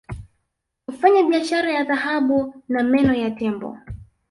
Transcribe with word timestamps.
kufanya 0.85 1.23
biashara 1.23 1.71
ya 1.71 1.83
dhahabu 1.83 2.63
na 2.67 2.83
meno 2.83 3.13
ya 3.13 3.31
tembo 3.31 3.77